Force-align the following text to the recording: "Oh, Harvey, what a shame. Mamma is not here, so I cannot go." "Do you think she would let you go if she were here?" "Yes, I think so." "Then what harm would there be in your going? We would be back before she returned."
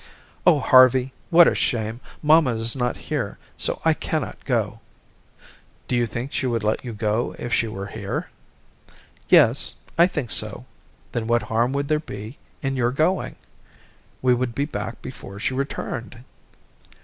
"Oh, 0.47 0.59
Harvey, 0.61 1.13
what 1.29 1.47
a 1.47 1.53
shame. 1.53 1.99
Mamma 2.23 2.55
is 2.55 2.75
not 2.75 2.97
here, 3.11 3.37
so 3.55 3.79
I 3.85 3.93
cannot 3.93 4.43
go." 4.45 4.79
"Do 5.87 5.95
you 5.95 6.07
think 6.07 6.33
she 6.33 6.47
would 6.47 6.63
let 6.63 6.83
you 6.83 6.91
go 6.91 7.35
if 7.37 7.53
she 7.53 7.67
were 7.67 7.85
here?" 7.85 8.31
"Yes, 9.29 9.75
I 9.99 10.07
think 10.07 10.31
so." 10.31 10.65
"Then 11.11 11.27
what 11.27 11.43
harm 11.53 11.71
would 11.73 11.87
there 11.87 11.99
be 11.99 12.39
in 12.63 12.75
your 12.75 12.89
going? 12.89 13.35
We 14.23 14.33
would 14.33 14.55
be 14.55 14.65
back 14.65 15.03
before 15.03 15.39
she 15.39 15.53
returned." 15.53 16.23